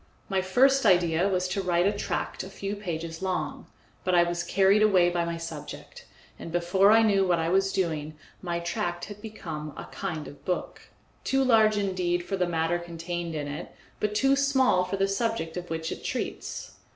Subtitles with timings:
[0.29, 3.67] My first idea was to write a tract a few pages long,
[4.03, 6.05] but I was carried away by my subject,
[6.39, 10.43] and before I knew what I was doing my tract had become a kind of
[10.43, 10.89] book,
[11.23, 15.55] too large indeed for the matter contained in it, but too small for the subject
[15.55, 16.71] of which it treats.